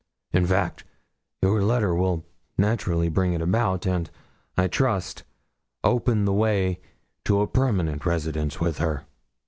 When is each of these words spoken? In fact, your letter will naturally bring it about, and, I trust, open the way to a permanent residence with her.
In 0.33 0.47
fact, 0.47 0.83
your 1.43 1.61
letter 1.61 1.93
will 1.93 2.25
naturally 2.57 3.07
bring 3.07 3.33
it 3.33 3.41
about, 3.43 3.85
and, 3.85 4.09
I 4.57 4.67
trust, 4.67 5.21
open 5.83 6.25
the 6.25 6.33
way 6.33 6.79
to 7.25 7.39
a 7.41 7.45
permanent 7.45 8.03
residence 8.03 8.59
with 8.59 8.79
her. 8.79 9.05